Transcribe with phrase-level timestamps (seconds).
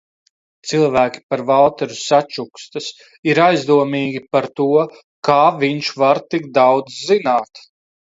[0.69, 2.89] Cilvēki par Valteru sačukstas,
[3.33, 4.69] ir aizdomīgi par to,
[5.31, 7.67] kā viņš var tik daudz zināt.